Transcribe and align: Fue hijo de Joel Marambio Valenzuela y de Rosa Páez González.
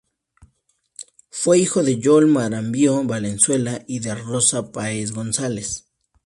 Fue 1.29 1.59
hijo 1.59 1.83
de 1.83 1.99
Joel 2.03 2.25
Marambio 2.25 3.03
Valenzuela 3.03 3.83
y 3.85 3.99
de 3.99 4.15
Rosa 4.15 4.71
Páez 4.71 5.11
González. 5.11 5.85